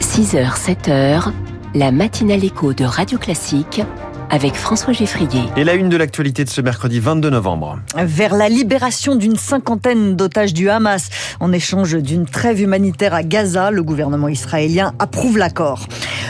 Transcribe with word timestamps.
6h, 0.00 0.54
7h, 0.56 1.32
la 1.74 1.90
matinale 1.90 2.44
écho 2.44 2.72
de 2.72 2.84
Radio 2.84 3.18
Classique 3.18 3.82
avec 4.30 4.54
François 4.54 4.92
Geffrier. 4.92 5.42
Et 5.56 5.64
la 5.64 5.74
une 5.74 5.88
de 5.88 5.96
l'actualité 5.96 6.44
de 6.44 6.48
ce 6.48 6.60
mercredi 6.60 6.98
22 6.98 7.30
novembre. 7.30 7.78
Vers 7.96 8.34
la 8.34 8.48
libération 8.48 9.16
d'une 9.16 9.36
cinquantaine 9.36 10.16
d'otages 10.16 10.54
du 10.54 10.68
Hamas 10.68 11.10
en 11.40 11.52
échange 11.52 11.94
d'une 11.94 12.26
trêve 12.26 12.60
humanitaire 12.60 13.14
à 13.14 13.22
Gaza, 13.22 13.70
le 13.70 13.82
gouvernement 13.82 14.28
israélien 14.28 14.92
approuve 14.98 15.38
l'accord. 15.38 15.86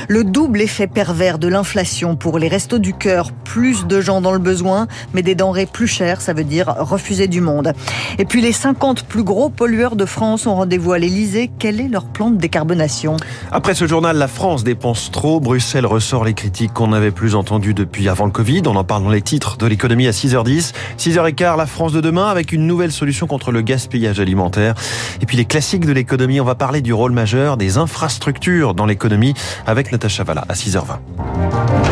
Le 0.09 0.23
double 0.23 0.61
effet 0.61 0.87
pervers 0.87 1.39
de 1.39 1.49
l'inflation 1.49 2.17
pour 2.17 2.39
les 2.39 2.49
restos 2.49 2.79
du 2.79 2.93
cœur, 2.93 3.33
plus 3.33 3.87
de 3.87 4.01
gens 4.01 4.21
dans 4.21 4.33
le 4.33 4.39
besoin, 4.39 4.87
mais 5.15 5.23
des 5.23 5.35
denrées 5.35 5.67
plus 5.67 5.87
chères, 5.87 6.21
ça 6.21 6.35
veut 6.35 6.45
dire 6.45 6.75
refuser 6.79 7.27
du 7.27 7.41
monde. 7.41 7.73
Et 8.19 8.27
puis 8.27 8.43
les 8.43 8.53
50 8.53 9.05
plus 9.05 9.23
gros 9.23 9.49
pollueurs 9.49 9.97
de 9.97 10.05
France 10.05 10.47
ont 10.47 10.57
rendez-vous 10.57 10.93
à 10.93 10.99
l'Elysée. 10.99 11.51
Quel 11.59 11.81
est 11.81 11.89
leur 11.89 12.05
plan 12.05 12.31
de 12.31 12.37
décarbonation? 12.37 13.17
Après 13.51 13.75
ce 13.75 13.87
journal, 13.87 14.19
la 14.19 14.29
France 14.29 14.63
dépense 14.63 15.11
trop. 15.11 15.41
Bruxelles 15.41 15.87
ressort 15.87 16.25
les 16.25 16.35
critiques 16.35 16.75
qu'on 16.75 16.89
n'avait 16.89 17.11
plus 17.11 17.35
entendues 17.35 17.75
depuis 17.75 18.09
avant 18.09 18.27
le 18.27 18.33
Covid. 18.33 18.63
On 18.67 18.77
en 18.77 18.85
parle 18.85 19.05
dans 19.05 19.11
les 19.11 19.23
titres 19.23 19.57
de 19.57 19.67
l'économie 19.67 20.07
à 20.07 20.11
6h10. 20.11 20.73
6h15, 20.99 21.57
la 21.57 21.67
France 21.67 21.93
de 21.93 22.01
demain 22.01 22.27
avec 22.27 22.53
une 22.53 22.67
nouvelle 22.67 22.93
solution 22.93 23.27
contre 23.27 23.53
le 23.53 23.63
gaspillage 23.63 24.21
alimentaire. 24.21 24.75
Et 25.23 25.27
puis 25.27 25.37
les 25.37 25.47
classiques 25.47 25.87
de 25.87 25.93
l'économie, 25.93 26.41
on 26.41 26.45
va 26.45 26.55
parler 26.55 26.83
du 26.83 26.93
rôle 26.93 27.13
majeur 27.13 27.57
des 27.57 27.79
infrastructures 27.79 28.75
dans 28.75 28.87
l'économie 28.87 29.35
avec 29.67 29.94
Natacha 29.95 30.25
Valla 30.25 30.45
à 30.49 30.55
6h20. 30.55 31.84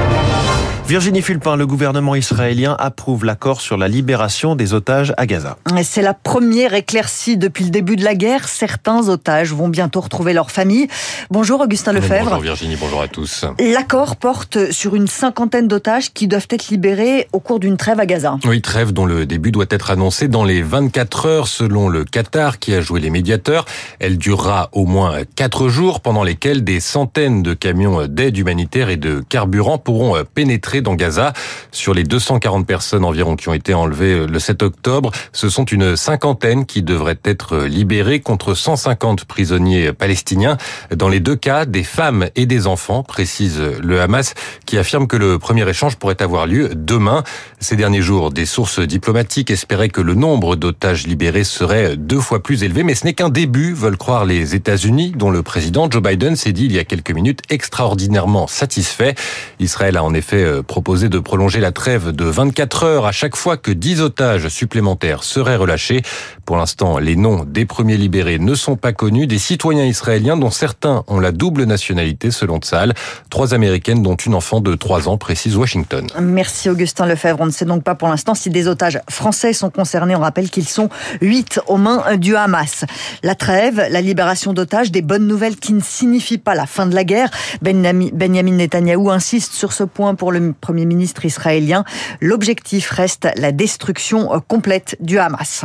Virginie 0.86 1.22
Fulpin, 1.22 1.56
le 1.56 1.66
gouvernement 1.66 2.14
israélien 2.14 2.76
approuve 2.78 3.24
l'accord 3.24 3.62
sur 3.62 3.78
la 3.78 3.88
libération 3.88 4.56
des 4.56 4.74
otages 4.74 5.14
à 5.16 5.26
Gaza. 5.26 5.56
C'est 5.84 6.02
la 6.02 6.12
première 6.12 6.74
éclaircie 6.74 7.38
depuis 7.38 7.64
le 7.64 7.70
début 7.70 7.96
de 7.96 8.04
la 8.04 8.14
guerre. 8.14 8.46
Certains 8.46 9.08
otages 9.08 9.52
vont 9.54 9.68
bientôt 9.68 10.00
retrouver 10.00 10.34
leur 10.34 10.50
famille. 10.50 10.88
Bonjour 11.30 11.60
Augustin 11.60 11.92
Lefebvre. 11.92 12.24
Bonjour 12.24 12.42
Virginie, 12.42 12.76
bonjour 12.78 13.00
à 13.00 13.08
tous. 13.08 13.46
L'accord 13.58 14.16
porte 14.16 14.70
sur 14.70 14.94
une 14.94 15.06
cinquantaine 15.06 15.66
d'otages 15.66 16.12
qui 16.12 16.26
doivent 16.26 16.48
être 16.50 16.68
libérés 16.68 17.28
au 17.32 17.40
cours 17.40 17.60
d'une 17.60 17.76
trêve 17.78 17.98
à 17.98 18.04
Gaza. 18.04 18.36
Oui, 18.44 18.60
trêve 18.60 18.92
dont 18.92 19.06
le 19.06 19.24
début 19.24 19.52
doit 19.52 19.66
être 19.70 19.92
annoncé 19.92 20.28
dans 20.28 20.44
les 20.44 20.60
24 20.60 21.26
heures 21.26 21.48
selon 21.48 21.88
le 21.88 22.04
Qatar 22.04 22.58
qui 22.58 22.74
a 22.74 22.82
joué 22.82 23.00
les 23.00 23.10
médiateurs. 23.10 23.64
Elle 23.98 24.18
durera 24.18 24.68
au 24.72 24.84
moins 24.84 25.20
4 25.36 25.68
jours 25.68 26.00
pendant 26.00 26.24
lesquels 26.24 26.64
des 26.64 26.80
centaines 26.80 27.42
de 27.42 27.54
camions 27.54 28.06
d'aide 28.08 28.36
humanitaire 28.36 28.90
et 28.90 28.96
de 28.96 29.22
carburant 29.26 29.78
pourront 29.78 30.22
pénétrer 30.34 30.71
dans 30.80 30.94
Gaza. 30.94 31.32
Sur 31.70 31.94
les 31.94 32.04
240 32.04 32.66
personnes 32.66 33.04
environ 33.04 33.36
qui 33.36 33.48
ont 33.48 33.54
été 33.54 33.74
enlevées 33.74 34.14
euh, 34.14 34.26
le 34.26 34.38
7 34.38 34.62
octobre, 34.62 35.10
ce 35.32 35.48
sont 35.48 35.64
une 35.64 35.96
cinquantaine 35.96 36.66
qui 36.66 36.82
devraient 36.82 37.18
être 37.24 37.58
libérées 37.58 38.20
contre 38.20 38.54
150 38.54 39.24
prisonniers 39.24 39.92
palestiniens. 39.92 40.56
Dans 40.94 41.08
les 41.08 41.20
deux 41.20 41.36
cas, 41.36 41.64
des 41.64 41.84
femmes 41.84 42.28
et 42.36 42.46
des 42.46 42.66
enfants, 42.66 43.02
précise 43.02 43.60
le 43.60 44.00
Hamas, 44.00 44.34
qui 44.66 44.78
affirme 44.78 45.06
que 45.06 45.16
le 45.16 45.38
premier 45.38 45.68
échange 45.68 45.96
pourrait 45.96 46.22
avoir 46.22 46.46
lieu 46.46 46.70
demain. 46.74 47.24
Ces 47.60 47.76
derniers 47.76 48.02
jours, 48.02 48.30
des 48.30 48.46
sources 48.46 48.80
diplomatiques 48.80 49.50
espéraient 49.50 49.88
que 49.88 50.00
le 50.00 50.14
nombre 50.14 50.56
d'otages 50.56 51.06
libérés 51.06 51.44
serait 51.44 51.96
deux 51.96 52.20
fois 52.20 52.42
plus 52.42 52.62
élevé, 52.62 52.82
mais 52.82 52.94
ce 52.94 53.04
n'est 53.04 53.14
qu'un 53.14 53.28
début, 53.28 53.72
veulent 53.72 53.96
croire 53.96 54.24
les 54.24 54.54
États-Unis, 54.54 55.12
dont 55.16 55.30
le 55.30 55.42
président 55.42 55.90
Joe 55.90 56.02
Biden 56.02 56.36
s'est 56.36 56.52
dit 56.52 56.66
il 56.66 56.72
y 56.72 56.78
a 56.78 56.84
quelques 56.84 57.10
minutes 57.10 57.40
extraordinairement 57.50 58.46
satisfait. 58.46 59.14
Israël 59.60 59.96
a 59.96 60.04
en 60.04 60.14
effet 60.14 60.42
euh, 60.42 60.61
proposé 60.62 61.08
de 61.08 61.18
prolonger 61.18 61.60
la 61.60 61.72
trêve 61.72 62.12
de 62.12 62.24
24 62.24 62.84
heures 62.84 63.06
à 63.06 63.12
chaque 63.12 63.36
fois 63.36 63.56
que 63.56 63.70
10 63.70 64.00
otages 64.00 64.48
supplémentaires 64.48 65.24
seraient 65.24 65.56
relâchés. 65.56 66.02
Pour 66.44 66.56
l'instant, 66.56 66.98
les 66.98 67.16
noms 67.16 67.44
des 67.44 67.66
premiers 67.66 67.96
libérés 67.96 68.38
ne 68.38 68.54
sont 68.54 68.76
pas 68.76 68.92
connus. 68.92 69.26
Des 69.26 69.38
citoyens 69.38 69.84
israéliens 69.84 70.36
dont 70.36 70.50
certains 70.50 71.04
ont 71.06 71.20
la 71.20 71.32
double 71.32 71.64
nationalité 71.64 72.30
selon 72.30 72.58
Tzal. 72.58 72.94
Trois 73.30 73.54
américaines 73.54 74.02
dont 74.02 74.16
une 74.16 74.34
enfant 74.34 74.60
de 74.60 74.74
3 74.74 75.08
ans, 75.08 75.18
précise 75.18 75.56
Washington. 75.56 76.06
Merci 76.20 76.70
Augustin 76.70 77.06
Lefebvre. 77.06 77.40
On 77.40 77.46
ne 77.46 77.50
sait 77.50 77.64
donc 77.64 77.82
pas 77.84 77.94
pour 77.94 78.08
l'instant 78.08 78.34
si 78.34 78.50
des 78.50 78.68
otages 78.68 79.00
français 79.08 79.52
sont 79.52 79.70
concernés. 79.70 80.16
On 80.16 80.20
rappelle 80.20 80.50
qu'ils 80.50 80.68
sont 80.68 80.88
8 81.20 81.60
aux 81.66 81.76
mains 81.76 82.16
du 82.16 82.36
Hamas. 82.36 82.84
La 83.22 83.34
trêve, 83.34 83.86
la 83.90 84.00
libération 84.00 84.52
d'otages, 84.52 84.90
des 84.90 85.02
bonnes 85.02 85.26
nouvelles 85.26 85.56
qui 85.56 85.72
ne 85.72 85.80
signifient 85.80 86.38
pas 86.38 86.54
la 86.54 86.66
fin 86.66 86.86
de 86.86 86.94
la 86.94 87.04
guerre. 87.04 87.30
Benjamin 87.62 88.52
Netanyahou 88.52 89.10
insiste 89.10 89.52
sur 89.52 89.72
ce 89.72 89.84
point 89.84 90.14
pour 90.14 90.32
le 90.32 90.51
Premier 90.60 90.84
ministre 90.84 91.24
israélien. 91.24 91.84
L'objectif 92.20 92.90
reste 92.90 93.28
la 93.36 93.52
destruction 93.52 94.28
complète 94.48 94.96
du 95.00 95.18
Hamas. 95.18 95.64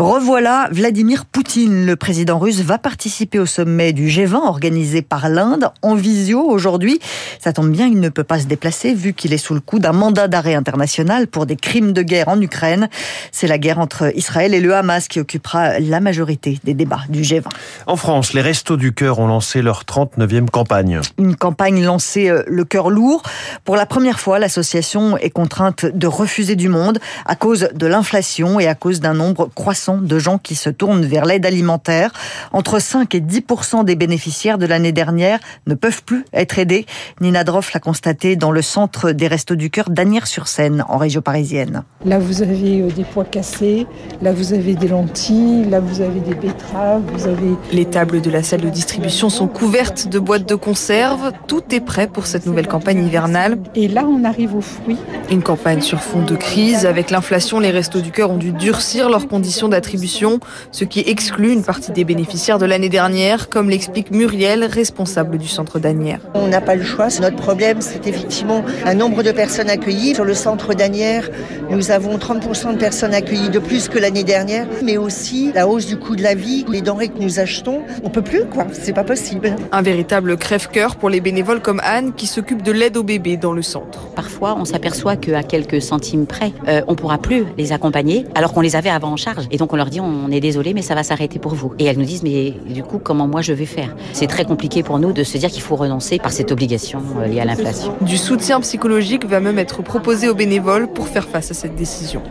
Revoilà 0.00 0.68
Vladimir 0.72 1.26
Poutine. 1.26 1.84
Le 1.84 1.94
président 1.94 2.38
russe 2.38 2.60
va 2.60 2.78
participer 2.78 3.38
au 3.38 3.44
sommet 3.44 3.92
du 3.92 4.08
G20 4.08 4.46
organisé 4.46 5.02
par 5.02 5.28
l'Inde 5.28 5.70
en 5.82 5.94
visio 5.94 6.40
aujourd'hui. 6.40 6.98
Ça 7.38 7.52
tombe 7.52 7.70
bien, 7.70 7.86
il 7.86 8.00
ne 8.00 8.08
peut 8.08 8.24
pas 8.24 8.40
se 8.40 8.46
déplacer 8.46 8.94
vu 8.94 9.12
qu'il 9.12 9.34
est 9.34 9.38
sous 9.38 9.52
le 9.52 9.60
coup 9.60 9.78
d'un 9.78 9.92
mandat 9.92 10.26
d'arrêt 10.26 10.54
international 10.54 11.26
pour 11.26 11.44
des 11.44 11.56
crimes 11.56 11.92
de 11.92 12.00
guerre 12.00 12.28
en 12.28 12.40
Ukraine. 12.40 12.88
C'est 13.30 13.46
la 13.46 13.58
guerre 13.58 13.78
entre 13.78 14.10
Israël 14.16 14.54
et 14.54 14.60
le 14.60 14.74
Hamas 14.74 15.06
qui 15.06 15.20
occupera 15.20 15.78
la 15.80 16.00
majorité 16.00 16.58
des 16.64 16.72
débats 16.72 17.02
du 17.10 17.20
G20. 17.20 17.48
En 17.86 17.96
France, 17.96 18.32
les 18.32 18.40
Restos 18.40 18.78
du 18.78 18.94
Cœur 18.94 19.18
ont 19.18 19.26
lancé 19.26 19.60
leur 19.60 19.84
39e 19.84 20.48
campagne. 20.48 21.00
Une 21.18 21.36
campagne 21.36 21.84
lancée 21.84 22.30
euh, 22.30 22.42
le 22.46 22.64
cœur 22.64 22.88
lourd. 22.88 23.22
Pour 23.64 23.76
la 23.76 23.84
première 23.84 23.99
fois, 24.18 24.38
l'association 24.38 25.16
est 25.16 25.30
contrainte 25.30 25.86
de 25.86 26.06
refuser 26.06 26.56
du 26.56 26.68
monde 26.68 26.98
à 27.26 27.36
cause 27.36 27.68
de 27.74 27.86
l'inflation 27.86 28.60
et 28.60 28.66
à 28.66 28.74
cause 28.74 29.00
d'un 29.00 29.14
nombre 29.14 29.50
croissant 29.54 29.98
de 29.98 30.18
gens 30.18 30.38
qui 30.38 30.54
se 30.54 30.70
tournent 30.70 31.04
vers 31.04 31.24
l'aide 31.24 31.46
alimentaire. 31.46 32.12
Entre 32.52 32.78
5 32.78 33.14
et 33.14 33.20
10 33.20 33.42
des 33.84 33.96
bénéficiaires 33.96 34.58
de 34.58 34.66
l'année 34.66 34.92
dernière 34.92 35.38
ne 35.66 35.74
peuvent 35.74 36.02
plus 36.02 36.24
être 36.32 36.58
aidés. 36.58 36.86
Nina 37.20 37.44
Droff 37.44 37.72
l'a 37.72 37.80
constaté 37.80 38.36
dans 38.36 38.50
le 38.50 38.62
centre 38.62 39.12
des 39.12 39.26
Restos 39.26 39.56
du 39.56 39.70
Cœur 39.70 39.90
d'Anières-sur-Seine, 39.90 40.84
en 40.88 40.96
région 40.96 41.20
parisienne. 41.20 41.82
Là, 42.04 42.18
vous 42.18 42.42
avez 42.42 42.80
euh, 42.80 42.90
des 42.90 43.04
pois 43.04 43.24
cassés, 43.24 43.86
là, 44.22 44.32
vous 44.32 44.52
avez 44.52 44.74
des 44.74 44.88
lentilles, 44.88 45.64
là, 45.68 45.80
vous 45.80 46.00
avez 46.00 46.20
des 46.20 46.34
betteraves, 46.34 47.02
vous 47.12 47.26
avez... 47.26 47.54
Les 47.72 47.84
tables 47.84 48.20
de 48.20 48.30
la 48.30 48.42
salle 48.42 48.60
de 48.60 48.70
distribution 48.70 49.30
sont 49.30 49.48
couvertes 49.48 50.08
de 50.08 50.18
boîtes 50.18 50.48
de 50.48 50.54
conserve. 50.54 51.32
Tout 51.46 51.62
est 51.72 51.80
prêt 51.80 52.06
pour 52.06 52.26
cette 52.26 52.46
nouvelle 52.46 52.68
campagne 52.68 53.04
hivernale. 53.06 53.58
Et 53.74 53.88
là, 53.90 54.06
on 54.06 54.24
arrive 54.24 54.54
aux 54.54 54.60
fruits. 54.60 54.96
Une 55.30 55.42
campagne 55.42 55.80
sur 55.80 56.00
fond 56.00 56.22
de 56.22 56.36
crise. 56.36 56.86
Avec 56.86 57.10
l'inflation, 57.10 57.60
les 57.60 57.70
Restos 57.70 58.00
du 58.00 58.10
Cœur 58.10 58.30
ont 58.30 58.36
dû 58.36 58.52
durcir 58.52 59.08
leurs 59.08 59.28
conditions 59.28 59.68
d'attribution, 59.68 60.40
ce 60.70 60.84
qui 60.84 61.00
exclut 61.00 61.52
une 61.52 61.62
partie 61.62 61.92
des 61.92 62.04
bénéficiaires 62.04 62.58
de 62.58 62.66
l'année 62.66 62.88
dernière, 62.88 63.48
comme 63.48 63.70
l'explique 63.70 64.10
Muriel, 64.10 64.64
responsable 64.64 65.38
du 65.38 65.48
centre 65.48 65.78
d'Anières. 65.78 66.20
On 66.34 66.48
n'a 66.48 66.60
pas 66.60 66.74
le 66.74 66.84
choix. 66.84 67.08
Notre 67.20 67.36
problème, 67.36 67.80
c'est 67.80 68.06
effectivement 68.06 68.64
un 68.84 68.94
nombre 68.94 69.22
de 69.22 69.32
personnes 69.32 69.70
accueillies. 69.70 70.14
Sur 70.14 70.24
le 70.24 70.34
centre 70.34 70.74
d'Anières, 70.74 71.28
nous 71.70 71.90
avons 71.90 72.16
30% 72.16 72.74
de 72.74 72.78
personnes 72.78 73.14
accueillies 73.14 73.50
de 73.50 73.58
plus 73.58 73.88
que 73.88 73.98
l'année 73.98 74.24
dernière, 74.24 74.66
mais 74.82 74.96
aussi 74.96 75.52
la 75.54 75.66
hausse 75.66 75.86
du 75.86 75.96
coût 75.96 76.16
de 76.16 76.22
la 76.22 76.34
vie, 76.34 76.64
les 76.70 76.80
denrées 76.80 77.08
que 77.08 77.18
nous 77.18 77.38
achetons. 77.38 77.82
On 78.04 78.10
peut 78.10 78.22
plus, 78.22 78.44
quoi. 78.44 78.66
C'est 78.72 78.92
pas 78.92 79.04
possible. 79.04 79.54
Un 79.72 79.82
véritable 79.82 80.36
crève-cœur 80.36 80.96
pour 80.96 81.10
les 81.10 81.20
bénévoles 81.20 81.60
comme 81.60 81.80
Anne 81.84 82.12
qui 82.14 82.26
s'occupe 82.26 82.62
de 82.62 82.72
l'aide 82.72 82.96
aux 82.96 83.02
bébés 83.02 83.36
dans 83.36 83.52
le 83.52 83.62
centre. 83.62 83.79
Parfois, 84.14 84.56
on 84.58 84.64
s'aperçoit 84.64 85.16
qu'à 85.16 85.42
quelques 85.42 85.80
centimes 85.80 86.26
près, 86.26 86.52
euh, 86.68 86.82
on 86.88 86.94
pourra 86.94 87.18
plus 87.18 87.44
les 87.58 87.72
accompagner 87.72 88.26
alors 88.34 88.52
qu'on 88.52 88.60
les 88.60 88.76
avait 88.76 88.90
avant 88.90 89.12
en 89.12 89.16
charge. 89.16 89.46
Et 89.50 89.56
donc 89.56 89.72
on 89.72 89.76
leur 89.76 89.90
dit 89.90 90.00
on 90.00 90.30
est 90.30 90.40
désolé 90.40 90.74
mais 90.74 90.82
ça 90.82 90.94
va 90.94 91.02
s'arrêter 91.02 91.38
pour 91.38 91.54
vous. 91.54 91.72
Et 91.78 91.84
elles 91.84 91.98
nous 91.98 92.04
disent 92.04 92.22
mais 92.22 92.54
du 92.68 92.82
coup 92.82 92.98
comment 92.98 93.26
moi 93.26 93.42
je 93.42 93.52
vais 93.52 93.66
faire? 93.66 93.94
C'est 94.12 94.26
très 94.26 94.44
compliqué 94.44 94.82
pour 94.82 94.98
nous 94.98 95.12
de 95.12 95.24
se 95.24 95.38
dire 95.38 95.50
qu'il 95.50 95.62
faut 95.62 95.76
renoncer 95.76 96.18
par 96.18 96.32
cette 96.32 96.52
obligation 96.52 97.02
euh, 97.18 97.26
liée 97.26 97.40
à 97.40 97.44
l'inflation. 97.44 97.94
Du 98.00 98.16
soutien 98.16 98.60
psychologique 98.60 99.24
va 99.26 99.40
même 99.40 99.58
être 99.58 99.82
proposé 99.82 100.28
aux 100.28 100.34
bénévoles 100.34 100.88
pour 100.88 101.08
faire 101.08 101.28
face 101.28 101.50
à 101.50 101.54
cette 101.54 101.76
décision. 101.76 102.22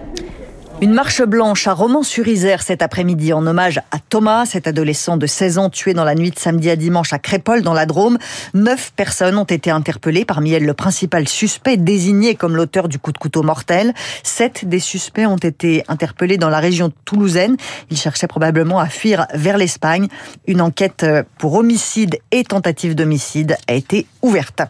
Une 0.81 0.93
marche 0.93 1.21
blanche 1.21 1.67
à 1.67 1.73
Romans-sur-Isère 1.73 2.61
cet 2.61 2.81
après-midi 2.81 3.33
en 3.33 3.45
hommage 3.45 3.79
à 3.91 3.99
Thomas, 3.99 4.45
cet 4.45 4.65
adolescent 4.65 5.17
de 5.17 5.27
16 5.27 5.57
ans 5.57 5.69
tué 5.69 5.93
dans 5.93 6.05
la 6.05 6.15
nuit 6.15 6.31
de 6.31 6.39
samedi 6.39 6.69
à 6.69 6.77
dimanche 6.77 7.11
à 7.11 7.19
Crépol 7.19 7.63
dans 7.63 7.73
la 7.73 7.85
Drôme. 7.85 8.17
Neuf 8.53 8.93
personnes 8.95 9.35
ont 9.35 9.43
été 9.43 9.71
interpellées, 9.71 10.23
parmi 10.23 10.53
elles 10.53 10.63
le 10.63 10.73
principal 10.73 11.27
suspect 11.27 11.75
désigné 11.75 12.35
comme 12.35 12.55
l'auteur 12.55 12.87
du 12.87 12.97
coup 12.97 13.11
de 13.11 13.17
couteau 13.17 13.43
mortel. 13.43 13.93
Sept 14.23 14.63
des 14.69 14.79
suspects 14.79 15.25
ont 15.25 15.35
été 15.35 15.83
interpellés 15.89 16.37
dans 16.37 16.47
la 16.47 16.59
région 16.59 16.93
toulousaine. 17.03 17.57
Ils 17.91 17.97
cherchaient 17.97 18.27
probablement 18.27 18.79
à 18.79 18.87
fuir 18.87 19.27
vers 19.33 19.57
l'Espagne. 19.57 20.07
Une 20.47 20.61
enquête 20.61 21.05
pour 21.39 21.55
homicide 21.55 22.19
et 22.31 22.45
tentative 22.45 22.95
d'homicide 22.95 23.57
a 23.67 23.73
été 23.73 24.05
ouverte. 24.21 24.61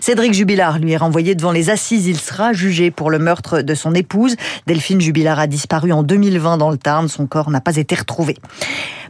Cédric 0.00 0.32
Jubilard 0.32 0.78
lui 0.78 0.92
est 0.92 0.96
renvoyé 0.96 1.34
devant 1.34 1.50
les 1.50 1.70
assises. 1.70 2.06
Il 2.06 2.20
sera 2.20 2.52
jugé 2.52 2.92
pour 2.92 3.10
le 3.10 3.18
meurtre 3.18 3.62
de 3.62 3.74
son 3.74 3.94
épouse. 3.94 4.36
Delphine 4.68 5.00
Jubilard 5.00 5.40
a 5.40 5.48
disparu 5.56 5.90
en 5.90 6.02
2020 6.02 6.58
dans 6.58 6.70
le 6.70 6.76
Tarn. 6.76 7.08
Son 7.08 7.26
corps 7.26 7.48
n'a 7.48 7.62
pas 7.62 7.76
été 7.76 7.94
retrouvé. 7.94 8.36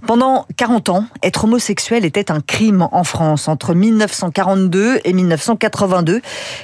Pendant 0.07 0.47
40 0.57 0.91
ans, 0.91 1.05
être 1.25 1.45
homosexuel 1.45 2.05
était 2.05 2.31
un 2.31 2.41
crime 2.41 2.87
en 2.93 3.03
France. 3.03 3.49
Entre 3.49 3.75
1942 3.75 5.01
et 5.05 5.13
1982, 5.13 6.21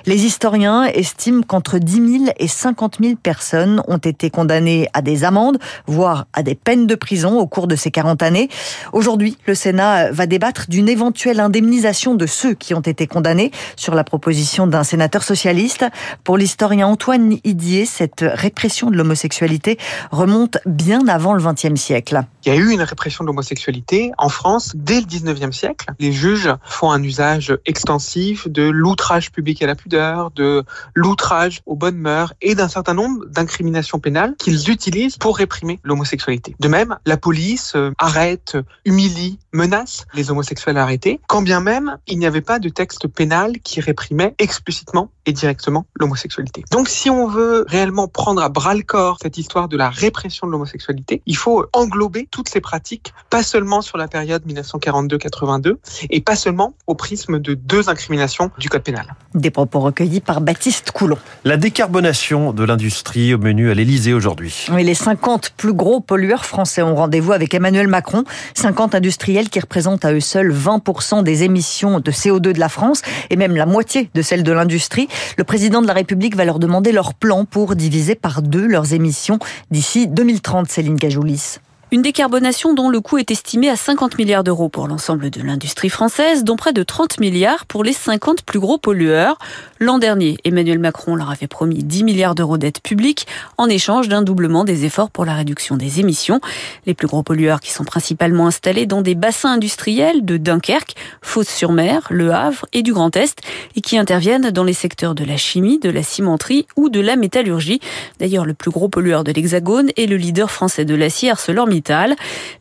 les 0.07 0.25
historiens 0.25 0.85
estiment 0.85 1.43
qu'entre 1.43 1.79
10 1.79 2.19
000 2.27 2.33
et 2.39 2.47
50 2.47 2.99
000 3.03 3.15
personnes 3.21 3.83
ont 3.89 3.99
été 3.99 4.31
condamnées 4.31 4.87
à 4.93 5.03
des 5.03 5.25
amendes, 5.25 5.59
voire 5.87 6.27
à 6.33 6.45
des 6.45 6.55
peines 6.55 6.87
de 6.87 6.95
prison 6.95 7.41
au 7.41 7.49
cours 7.49 7.67
de 7.67 7.75
ces 7.75 7.91
40 7.91 8.23
années. 8.23 8.49
Aujourd'hui, 8.93 9.37
le 9.47 9.57
Sénat 9.57 10.13
va 10.13 10.27
débattre 10.27 10.67
d'une 10.69 10.89
éventuelle 10.89 11.41
indemnisation 11.41 12.15
de 12.15 12.27
ceux 12.27 12.55
qui 12.55 12.75
ont 12.75 12.81
été 12.81 13.09
condamnés 13.09 13.51
sur 13.75 13.97
la 13.97 14.05
proposition 14.05 14.69
d'un 14.69 14.85
sénateur 14.85 15.25
socialiste. 15.25 15.85
Pour 16.23 16.37
l'historien 16.37 16.87
Antoine 16.87 17.39
Idier, 17.43 17.87
cette 17.87 18.25
répression 18.25 18.91
de 18.91 18.97
l'homosexualité 18.97 19.72
remonte 20.11 20.59
bien 20.67 21.07
avant 21.09 21.35
le 21.35 21.43
XXe 21.43 21.81
siècle. 21.81 22.23
Il 22.45 22.53
y 22.53 22.57
a 22.57 22.59
eu 22.59 22.71
une 22.71 22.83
répression 22.83 23.25
de 23.25 23.29
l'homosexualité 23.29 24.13
en 24.19 24.29
France 24.29 24.73
dès 24.75 25.01
le 25.01 25.07
19e 25.07 25.53
siècle. 25.53 25.87
Les 25.99 26.13
juges 26.13 26.51
font 26.65 26.91
un 26.91 27.03
usage 27.03 27.57
extensif 27.67 28.49
de 28.49 28.63
l'outrage 28.63 29.31
public 29.31 29.63
à 29.63 29.67
la 29.67 29.75
pudeur, 29.75 30.31
de 30.33 30.65
l'outrage 30.95 31.61
aux 31.67 31.77
bonnes 31.77 31.99
mœurs 31.99 32.35
et 32.41 32.55
d'un 32.55 32.69
certain 32.69 32.95
nombre 32.95 33.25
d'incriminations 33.27 34.01
pénales 34.01 34.35
qu'ils 34.39 34.71
utilisent 34.71 35.17
pour 35.17 35.37
réprimer 35.39 35.81
l'homosexualité. 35.85 36.57
De 36.59 36.69
même, 36.69 36.97
la 37.07 37.17
police 37.17 37.73
euh, 37.77 37.93
arrête, 37.99 38.57
humilie, 38.85 39.39
menace 39.53 40.07
les 40.15 40.31
homosexuels 40.31 40.79
arrêtés, 40.79 41.21
quand 41.29 41.43
bien 41.43 41.61
même 41.61 41.99
il 42.07 42.19
n'y 42.19 42.27
avait 42.27 42.41
pas 42.41 42.59
de 42.59 42.69
texte 42.69 43.07
pénal 43.09 43.59
qui 43.61 43.81
réprimait 43.81 44.35
explicitement 44.39 45.11
et 45.27 45.33
directement 45.33 45.87
l'homosexualité. 45.95 46.65
Donc 46.71 46.89
si 46.89 47.11
on 47.11 47.29
veut 47.29 47.65
réellement 47.69 48.09
prendre 48.09 48.43
à 48.43 48.49
bras 48.49 48.75
le 48.75 48.83
corps 48.83 49.19
cette 49.23 49.39
histoire 49.39 49.62
de 49.69 49.77
la 49.77 49.91
répression 49.91 50.47
de 50.47 50.53
l'homosexualité, 50.53 51.23
il 51.27 51.37
faut 51.37 51.67
englober 51.73 52.29
toutes 52.31 52.49
ces 52.49 52.61
pratiques, 52.61 53.13
pas 53.31 53.43
seulement 53.43 53.83
sur 53.83 53.99
la 53.99 54.09
période 54.09 54.43
1942-82 54.47 55.77
et 56.11 56.21
pas 56.21 56.37
seulement 56.37 56.75
au 56.87 56.95
prisme 56.95 57.39
de 57.39 57.55
deux 57.55 57.89
incriminations 57.89 58.51
du 58.59 58.69
code 58.69 58.83
pénal. 58.83 59.15
Des 59.35 59.51
propos 59.51 59.81
recueillis 59.81 60.21
par 60.21 60.41
Baptiste 60.41 60.91
Coulon. 60.91 61.19
La 61.45 61.57
décarbonation 61.57 62.53
de 62.53 62.65
l'industrie 62.65 63.35
au 63.35 63.39
menu 63.39 63.71
à 63.71 63.75
l'Elysée 63.75 64.15
aujourd'hui. 64.15 64.67
Oui, 64.73 64.85
les 64.85 64.95
50 64.95 65.53
plus 65.57 65.73
gros 65.73 66.01
pollueurs 66.01 66.45
français 66.45 66.83
ont 66.83 66.95
rendez-vous 66.95 67.33
avec 67.33 67.55
Emmanuel 67.55 67.89
Macron. 67.89 68.25
50 68.55 68.95
industriels 68.95 69.49
qui 69.49 69.61
représentent 69.61 70.05
à 70.05 70.13
eux 70.13 70.21
seuls 70.21 70.53
20% 70.53 71.23
des 71.23 71.43
émissions 71.43 72.01
de 72.01 72.11
CO2 72.11 72.41
de 72.41 72.61
la 72.61 72.69
France 72.69 73.03
et 73.31 73.37
même 73.37 73.57
la 73.57 73.67
moitié 73.67 74.11
de 74.15 74.23
celles 74.23 74.43
de 74.43 74.53
l'industrie. 74.53 75.09
Le 75.37 75.45
président 75.45 75.83
de 75.83 75.87
la 75.87 75.93
République 75.93 76.37
va 76.37 76.45
leur 76.45 76.59
demander 76.59 76.93
leur 76.93 77.15
plan 77.15 77.45
pour 77.45 77.75
diviser 77.75 78.15
par 78.15 78.43
deux 78.43 78.67
leurs 78.67 78.93
émissions 78.93 79.39
d'ici 79.71 80.09
2030, 80.09 80.69
Céline 80.69 80.97
Gajoulis. 80.97 81.59
Une 81.93 82.01
décarbonation 82.01 82.73
dont 82.73 82.89
le 82.89 83.03
coût 83.03 83.19
est 83.19 83.31
estimé 83.31 83.69
à 83.69 83.77
50 83.77 84.17
milliards 84.17 84.45
d'euros 84.45 84.71
pour 84.71 84.89
l'ensemble 84.89 85.29
de 85.29 85.43
l'industrie 85.43 85.91
française, 85.91 86.43
dont 86.43 86.57
près 86.57 86.73
de 86.73 86.83
30 86.83 87.21
milliards 87.21 87.67
pour 87.67 87.85
les 87.85 87.93
50 87.93 88.45
plus 88.45 88.61
gros 88.61 88.79
pollueurs. 88.79 89.37
L'an 89.79 89.99
dernier, 89.99 90.39
Emmanuel 90.45 90.79
Macron 90.79 91.17
leur 91.17 91.31
avait 91.31 91.49
promis 91.49 91.85
10 91.85 92.05
milliards 92.05 92.35
d'euros 92.35 92.57
d'aide 92.57 92.81
publique 92.81 93.27
en 93.59 93.69
échange 93.69 94.09
d'un 94.09 94.23
doublement 94.23 94.65
des 94.65 94.87
efforts 94.87 95.11
pour 95.11 95.27
la 95.27 95.35
réduction 95.35 95.77
des 95.77 96.01
émissions. 96.01 96.41
Les 96.87 96.95
plus 96.95 97.09
gros 97.09 97.23
pollueurs 97.23 97.61
qui 97.61 97.71
sont 97.71 97.85
principalement 97.85 98.47
installés 98.47 98.87
dans 98.87 99.03
des 99.03 99.15
bassins 99.15 99.53
industriels 99.53 100.25
de 100.25 100.39
Dunkerque, 100.39 100.95
Fos-sur-Mer, 101.21 102.07
Le 102.09 102.33
Havre 102.33 102.65
et 102.73 102.81
du 102.81 102.95
Grand 102.95 103.15
Est 103.19 103.43
et 103.77 103.83
qui 103.83 103.99
interviennent 103.99 104.51
dans 104.51 104.65
les 104.65 104.73
secteurs 104.73 105.15
de 105.15 105.27
la 105.27 105.37
chimie, 105.37 105.79
de 105.79 105.91
la 105.91 106.03
cimenterie 106.03 106.67
ou 106.75 106.89
de 106.89 107.01
la 107.01 107.17
métallurgie. 107.17 107.81
D'ailleurs, 108.19 108.47
le 108.47 108.55
plus 108.55 108.71
gros 108.71 108.89
pollueur 108.89 109.25
de 109.25 109.33
l'Hexagone 109.33 109.91
est 109.99 110.07
le 110.07 110.17
leader 110.17 110.51
français 110.51 110.87
de 110.87 110.95
l'acier 110.95 111.31
ArcelorMittal 111.31 111.82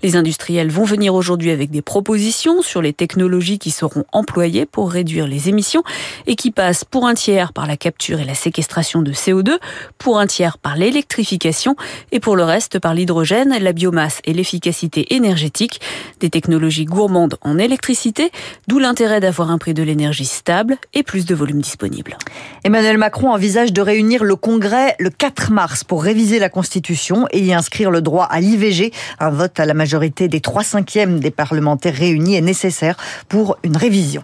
les 0.04 0.16
industriels 0.16 0.70
vont 0.70 0.84
venir 0.84 1.14
aujourd'hui 1.14 1.52
avec 1.52 1.72
des 1.72 1.82
propositions 1.82 2.62
sur 2.62 2.82
les 2.82 2.94
technologies 2.94 3.60
qui 3.60 3.72
seront 3.72 4.06
employées 4.12 4.66
pour 4.66 4.92
réduire 4.92 5.28
les 5.28 5.50
émissions 5.50 5.84
et 6.28 6.36
qui 6.36 6.52
passent 6.52 6.86
pour 6.86 7.08
un 7.08 7.14
tiers 7.14 7.54
par 7.54 7.68
la 7.68 7.78
capture 7.78 8.20
et 8.20 8.26
la 8.26 8.36
séquestration 8.36 9.02
de 9.02 9.12
CO2, 9.12 9.58
pour 9.98 10.20
un 10.20 10.28
tiers 10.28 10.58
par 10.58 10.76
l'électrification 10.76 11.76
et 12.12 12.20
pour 12.20 12.36
le 12.36 12.44
reste 12.44 12.80
par 12.80 12.94
l'hydrogène, 12.94 13.58
la 13.60 13.74
biomasse 13.74 14.20
et 14.26 14.34
l'efficacité 14.34 15.14
énergétique. 15.16 15.82
Des 16.20 16.30
technologies 16.30 16.86
gourmandes 16.86 17.38
en 17.42 17.58
électricité, 17.58 18.32
d'où 18.68 18.80
l'intérêt 18.80 19.20
d'avoir 19.20 19.52
un 19.52 19.58
prix 19.58 19.74
de 19.74 19.84
l'énergie 19.84 20.26
stable 20.26 20.78
et 20.94 21.04
plus 21.04 21.26
de 21.26 21.36
volume 21.36 21.62
disponible. 21.62 22.18
Emmanuel 22.64 22.98
Macron 22.98 23.32
envisage 23.32 23.74
de 23.74 23.82
réunir 23.82 24.24
le 24.24 24.36
Congrès 24.36 24.96
le 25.00 25.10
4 25.10 25.52
mars 25.52 25.84
pour 25.84 26.04
réviser 26.04 26.40
la 26.40 26.50
Constitution 26.50 27.28
et 27.32 27.40
y 27.40 27.54
inscrire 27.54 27.92
le 27.92 28.02
droit 28.02 28.26
à 28.26 28.40
l'IVG 28.40 28.92
un 29.20 29.30
vote 29.30 29.60
à 29.60 29.66
la 29.66 29.74
majorité 29.74 30.28
des 30.28 30.42
trois 30.42 30.64
cinquièmes 30.64 31.20
des 31.20 31.32
parlementaires 31.32 31.94
réunis 31.94 32.36
est 32.36 32.42
nécessaire 32.42 32.96
pour 33.30 33.58
une 33.64 33.78
révision. 33.78 34.24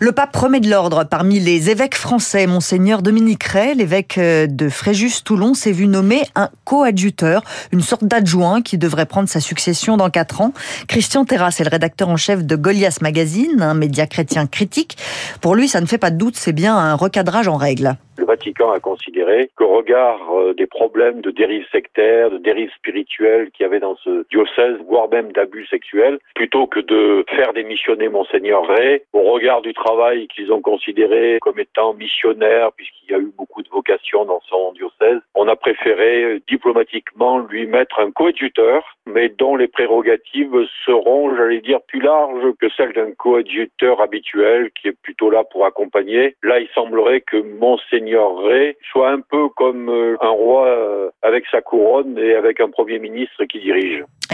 Le 0.00 0.12
pape 0.12 0.32
promet 0.32 0.60
de 0.60 0.70
l'ordre 0.70 1.04
parmi 1.04 1.40
les 1.40 1.70
évêques 1.70 1.94
français. 1.94 2.46
Monseigneur 2.46 3.02
Dominique 3.02 3.44
Ray, 3.44 3.74
l'évêque 3.74 4.18
de 4.18 4.68
Fréjus-Toulon, 4.68 5.54
s'est 5.54 5.72
vu 5.72 5.86
nommer 5.86 6.22
un 6.34 6.50
coadjuteur, 6.64 7.42
une 7.72 7.82
sorte 7.82 8.04
d'adjoint 8.04 8.62
qui 8.62 8.78
devrait 8.78 9.06
prendre 9.06 9.28
sa 9.28 9.40
succession 9.40 9.96
dans 9.96 10.10
quatre 10.10 10.40
ans. 10.40 10.52
Christian 10.88 11.24
Terras 11.24 11.56
est 11.60 11.64
le 11.64 11.70
rédacteur 11.70 12.08
en 12.08 12.16
chef 12.16 12.44
de 12.44 12.56
Goliath 12.56 13.02
Magazine, 13.02 13.62
un 13.62 13.74
média 13.74 14.06
chrétien 14.06 14.46
critique. 14.46 14.96
Pour 15.40 15.54
lui, 15.54 15.68
ça 15.68 15.80
ne 15.80 15.86
fait 15.86 15.98
pas 15.98 16.10
de 16.10 16.18
doute, 16.18 16.36
c'est 16.36 16.52
bien 16.52 16.76
un 16.76 16.94
recadrage 16.94 17.48
en 17.48 17.56
règle. 17.56 17.96
Vatican 18.24 18.70
a 18.70 18.80
considéré 18.80 19.50
qu'au 19.56 19.76
regard 19.76 20.18
euh, 20.32 20.54
des 20.54 20.66
problèmes 20.66 21.20
de 21.20 21.30
dérive 21.30 21.64
sectaire, 21.72 22.30
de 22.30 22.38
dérive 22.38 22.70
spirituelle 22.76 23.50
qu'il 23.50 23.64
y 23.64 23.66
avait 23.66 23.80
dans 23.80 23.96
ce 23.96 24.09
diocèse, 24.30 24.78
voire 24.86 25.08
même 25.08 25.32
d'abus 25.32 25.66
sexuels, 25.66 26.18
plutôt 26.34 26.66
que 26.66 26.80
de 26.80 27.24
faire 27.30 27.52
démissionner 27.52 28.08
Monseigneur 28.08 28.66
Ray, 28.66 29.02
au 29.12 29.22
regard 29.22 29.62
du 29.62 29.72
travail 29.72 30.28
qu'ils 30.28 30.52
ont 30.52 30.60
considéré 30.60 31.38
comme 31.40 31.58
étant 31.58 31.94
missionnaire, 31.94 32.70
puisqu'il 32.76 33.12
y 33.12 33.14
a 33.14 33.18
eu 33.18 33.32
beaucoup 33.36 33.62
de 33.62 33.68
vocations 33.68 34.24
dans 34.24 34.40
son 34.48 34.72
diocèse, 34.72 35.20
on 35.34 35.48
a 35.48 35.56
préféré 35.56 36.24
euh, 36.24 36.40
diplomatiquement 36.48 37.38
lui 37.38 37.66
mettre 37.66 38.00
un 38.00 38.10
coadjuteur, 38.10 38.96
mais 39.06 39.28
dont 39.28 39.56
les 39.56 39.68
prérogatives 39.68 40.66
seront, 40.84 41.34
j'allais 41.36 41.60
dire, 41.60 41.80
plus 41.88 42.00
larges 42.00 42.54
que 42.60 42.68
celles 42.76 42.92
d'un 42.92 43.12
coadjuteur 43.12 44.00
habituel 44.00 44.70
qui 44.72 44.88
est 44.88 45.02
plutôt 45.02 45.30
là 45.30 45.44
pour 45.44 45.64
accompagner. 45.66 46.36
Là, 46.42 46.60
il 46.60 46.68
semblerait 46.74 47.20
que 47.20 47.36
Monseigneur 47.36 48.30
soit 48.90 49.10
un 49.10 49.20
peu 49.20 49.48
comme 49.50 49.88
euh, 49.88 50.16
un 50.20 50.28
roi 50.28 50.66
euh, 50.66 51.10
avec 51.22 51.44
sa 51.50 51.60
couronne 51.60 52.18
et 52.18 52.34
avec 52.34 52.60
un 52.60 52.70
Premier 52.70 52.98
ministre 52.98 53.44
qui 53.44 53.60
dirige. 53.60 53.89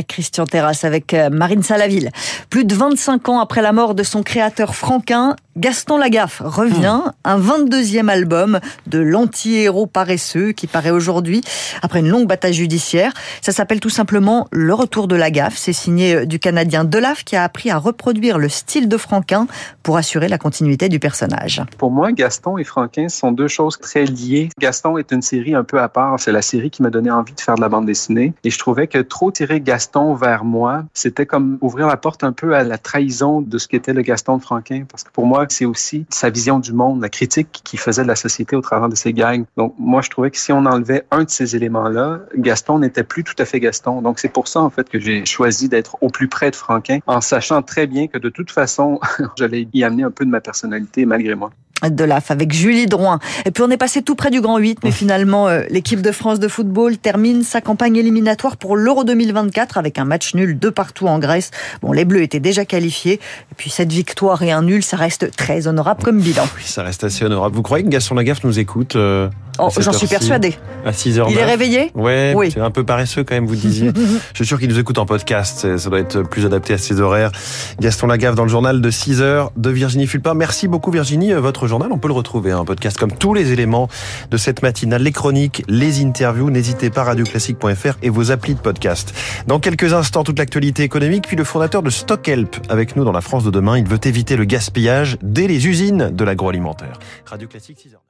Christian 0.09 0.47
Terrasse 0.47 0.85
avec 0.85 1.15
euh, 1.15 1.31
Marine 1.31 1.63
Salaville. 1.63 2.11
Plus 2.51 2.65
de 2.65 2.75
25 2.75 3.29
ans 3.29 3.41
après 3.41 3.63
la 3.63 3.73
mort 3.73 3.95
de 3.95 4.03
son 4.03 4.23
créateur 4.23 4.75
Franquin, 4.75 5.37
Gaston 5.57 5.97
Lagaffe 5.97 6.43
revient, 6.45 7.01
hmm. 7.03 7.13
un 7.25 7.41
22e 7.41 8.09
album 8.09 8.61
de 8.87 8.99
l'anti-héros 8.99 9.87
paresseux 9.87 10.53
qui 10.53 10.67
paraît 10.67 10.91
aujourd'hui 10.91 11.41
après 11.81 12.01
une 12.01 12.09
longue 12.09 12.29
bataille 12.29 12.53
judiciaire. 12.53 13.15
Ça 13.41 13.53
s'appelle 13.53 13.81
tout 13.81 13.89
simplement 13.89 14.49
Le 14.53 14.75
Retour 14.75 15.09
de 15.09 15.17
Lagaffe. 15.17 15.57
C'est 15.57 15.73
signé 15.73 16.27
du 16.27 16.39
Canadien 16.39 16.85
Delaf 16.85 17.25
qui 17.25 17.37
a 17.37 17.43
appris 17.43 17.71
à 17.71 17.79
reproduire 17.79 18.37
le 18.37 18.51
style 18.51 18.87
de 18.87 18.99
Franquin 18.99 19.47
pour 19.83 19.97
assurer 19.97 20.29
la 20.29 20.37
continuité 20.37 20.91
du 20.91 20.99
personnage. 20.99 21.63
Pour 21.79 21.91
moi, 21.91 22.13
Gaston 22.13 22.59
et 22.59 22.65
Franquin 22.65 23.09
sont 23.09 23.33
deux 23.33 23.49
choses 23.49 23.79
très 23.79 24.05
liées. 24.05 24.51
Gaston 24.59 24.99
est 24.99 25.11
une 25.11 25.23
série 25.23 25.55
un 25.55 25.65
peu 25.65 25.81
à 25.81 25.89
part. 25.89 26.21
C'est 26.21 26.33
la 26.33 26.43
série 26.43 26.69
qui 26.69 26.83
m'a 26.83 26.91
donné 26.91 27.11
envie 27.11 27.33
de 27.33 27.41
faire 27.41 27.55
de 27.55 27.63
la 27.63 27.71
bande 27.71 27.87
dessinée. 27.87 28.35
Et 28.45 28.51
je 28.51 28.59
trouvais 28.59 28.89
que 28.89 28.99
trop 28.99 29.31
tirer 29.31 29.63
Gaston 29.63 30.13
vers 30.13 30.45
moi, 30.45 30.85
c'était 30.93 31.25
comme 31.25 31.57
ouvrir 31.63 31.87
la 31.87 31.97
porte 31.97 32.25
un 32.25 32.33
peu 32.33 32.55
à 32.55 32.63
la 32.63 32.77
trahison 32.77 33.41
de 33.41 33.57
ce 33.57 33.69
qu'était 33.69 33.95
le 33.95 34.03
Gaston 34.03 34.37
de 34.37 34.43
Franquin. 34.43 34.85
Parce 34.87 35.03
que 35.03 35.11
pour 35.11 35.25
moi, 35.25 35.46
c'est 35.53 35.65
aussi 35.65 36.07
sa 36.11 36.31
vision 36.31 36.59
du 36.59 36.73
monde, 36.73 37.03
la 37.03 37.09
critique 37.09 37.61
qu'il 37.65 37.79
faisait 37.79 38.03
de 38.03 38.09
la 38.09 38.17
société 38.17 38.57
au 38.57 38.61
travers 38.61 38.89
de 38.89 38.95
ses 38.95 39.13
gangs. 39.13 39.45
Donc, 39.57 39.75
moi, 39.79 40.03
je 40.03 40.11
trouvais 40.11 40.31
que 40.31 40.39
si 40.39 40.53
on 40.53 40.65
enlevait 40.67 41.05
un 41.11 41.25
de 41.25 41.31
ces 41.31 41.57
éléments-là, 41.57 42.21
Gaston 42.37 42.79
n'était 42.79 43.05
plus 43.05 43.25
tout 43.25 43.35
à 43.39 43.45
fait 43.45 43.61
Gaston. 43.61 44.03
Donc, 44.03 44.19
c'est 44.19 44.29
pour 44.29 44.49
ça, 44.49 44.61
en 44.61 44.71
fait, 44.71 44.89
que 44.89 44.99
j'ai 44.99 45.25
choisi 45.25 45.69
d'être 45.69 45.97
au 46.01 46.09
plus 46.09 46.29
près 46.29 46.51
de 46.51 46.57
Franquin, 46.57 46.99
en 47.07 47.21
sachant 47.21 47.63
très 47.63 47.87
bien 47.87 48.07
que 48.07 48.19
de 48.19 48.29
toute 48.29 48.51
façon, 48.51 49.01
j'allais 49.37 49.69
y 49.73 49.85
amener 49.85 50.03
un 50.05 50.11
peu 50.11 50.25
de 50.25 50.31
ma 50.31 50.41
personnalité 50.41 51.07
malgré 51.07 51.35
moi 51.35 51.51
de 51.91 52.05
l'AF 52.05 52.31
avec 52.31 52.53
Julie 52.53 52.87
Drouin. 52.87 53.19
Et 53.45 53.51
puis 53.51 53.63
on 53.63 53.71
est 53.71 53.77
passé 53.77 54.03
tout 54.03 54.15
près 54.15 54.31
du 54.31 54.41
Grand 54.41 54.57
8, 54.59 54.79
mais 54.83 54.91
finalement 54.91 55.49
euh, 55.49 55.63
l'équipe 55.69 56.01
de 56.01 56.11
France 56.11 56.41
de 56.41 56.49
football 56.49 56.97
termine 56.97 57.43
sa 57.43 57.61
campagne 57.61 57.97
éliminatoire 57.97 58.57
pour 58.57 58.77
l'Euro 58.77 59.05
2024 59.05 59.77
avec 59.77 59.99
un 59.99 60.05
match 60.05 60.35
nul 60.35 60.59
de 60.59 60.71
partout 60.71 61.07
en 61.07 61.19
Grèce. 61.19 61.51
Bon, 61.83 61.93
les 61.93 62.07
Bleus 62.07 62.23
étaient 62.23 62.41
déjà 62.41 62.65
qualifiés, 62.65 63.15
et 63.15 63.55
puis 63.57 63.69
cette 63.69 63.93
victoire 63.93 64.43
et 64.43 64.53
un 64.53 64.63
nul, 64.63 64.83
ça 64.83 64.97
reste 64.97 65.37
très 65.37 65.67
honorable 65.67 66.03
comme 66.03 66.21
bilan. 66.21 66.45
Oui, 66.57 66.63
ça 66.65 66.83
reste 66.83 67.05
assez 67.05 67.25
honorable. 67.25 67.55
Vous 67.55 67.63
croyez 67.63 67.85
que 67.85 67.91
Gaston 67.91 68.15
Lagaffe 68.15 68.43
nous 68.43 68.59
écoute 68.59 68.97
euh, 68.97 69.29
oh, 69.59 69.69
J'en 69.79 69.93
suis 69.93 70.07
persuadé. 70.07 70.55
À 70.87 70.93
6h. 70.93 71.27
Il 71.29 71.37
est 71.37 71.45
réveillé 71.45 71.91
ouais, 71.95 72.33
Oui, 72.35 72.51
c'est 72.53 72.61
un 72.61 72.71
peu 72.71 72.85
paresseux 72.85 73.23
quand 73.23 73.35
même, 73.35 73.47
vous 73.47 73.55
disiez. 73.55 73.91
Je 74.33 74.37
suis 74.37 74.47
sûr 74.47 74.59
qu'il 74.59 74.71
nous 74.71 74.79
écoute 74.79 74.99
en 74.99 75.05
podcast, 75.05 75.77
ça 75.77 75.91
doit 75.91 76.01
être 76.01 76.23
plus 76.23 76.47
adapté 76.47 76.73
à 76.73 76.79
ses 76.79 77.01
horaires. 77.01 77.33
Gaston 77.81 78.07
Lagaffe 78.07 78.35
dans 78.35 78.45
le 78.45 78.49
journal 78.49 78.81
de 78.81 78.91
6h 78.91 79.51
de 79.57 79.71
Virginie 79.71 80.07
Fulpin. 80.07 80.33
Merci 80.33 80.69
beaucoup 80.69 80.91
Virginie, 80.91 81.33
votre 81.35 81.66
journal. 81.67 81.93
On 81.93 81.99
peut 81.99 82.09
le 82.09 82.15
retrouver, 82.15 82.53
un 82.53 82.65
podcast 82.65 82.97
comme 82.99 83.13
tous 83.13 83.35
les 83.35 83.53
éléments 83.53 83.89
de 84.31 84.37
cette 84.37 84.63
matinale, 84.63 85.03
les 85.03 85.13
chroniques, 85.13 85.65
les 85.69 86.05
interviews. 86.05 86.51
N'hésitez 86.51 86.91
pas, 86.91 87.05
radioclassique.fr 87.05 87.99
et 88.03 88.11
vos 88.11 88.31
applis 88.31 88.55
de 88.55 88.61
podcast. 88.61 89.15
Dans 89.47 89.61
quelques 89.61 89.93
instants, 89.93 90.25
toute 90.25 90.39
l'actualité 90.39 90.83
économique, 90.83 91.27
puis 91.27 91.37
le 91.37 91.45
fondateur 91.45 91.83
de 91.83 91.91
Stockhelp 91.91 92.57
avec 92.69 92.97
nous 92.97 93.05
dans 93.05 93.13
la 93.13 93.21
France 93.21 93.45
de 93.45 93.51
demain. 93.51 93.79
Il 93.79 93.87
veut 93.87 94.01
éviter 94.05 94.37
le 94.37 94.45
gaspillage 94.45 95.19
dès 95.23 95.47
les 95.47 95.67
usines 95.67 96.11
de 96.11 96.25
l'agroalimentaire. 96.25 96.99
Radio 97.27 97.49
Classique 97.49 97.79
6h. 97.79 98.06